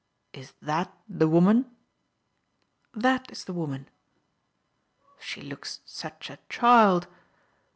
[0.41, 1.65] "Is that the wonian?"
[2.97, 3.87] ''That is the woman.*'"
[5.19, 7.05] She looks such a child